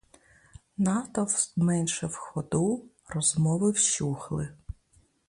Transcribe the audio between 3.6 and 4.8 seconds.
вщухли.